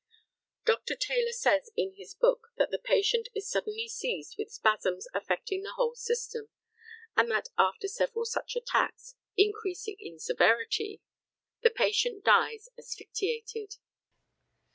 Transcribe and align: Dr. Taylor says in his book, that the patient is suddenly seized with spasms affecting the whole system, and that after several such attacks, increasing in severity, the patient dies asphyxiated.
Dr. 0.65 0.95
Taylor 0.95 1.31
says 1.31 1.69
in 1.77 1.93
his 1.95 2.15
book, 2.15 2.47
that 2.57 2.71
the 2.71 2.79
patient 2.79 3.29
is 3.35 3.47
suddenly 3.47 3.87
seized 3.87 4.33
with 4.35 4.49
spasms 4.51 5.07
affecting 5.13 5.61
the 5.61 5.73
whole 5.73 5.93
system, 5.93 6.49
and 7.15 7.29
that 7.29 7.49
after 7.55 7.87
several 7.87 8.25
such 8.25 8.55
attacks, 8.55 9.13
increasing 9.37 9.97
in 9.99 10.17
severity, 10.17 11.03
the 11.61 11.69
patient 11.69 12.23
dies 12.25 12.67
asphyxiated. 12.79 13.75